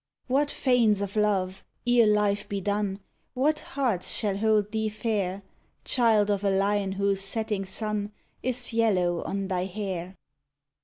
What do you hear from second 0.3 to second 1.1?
fanes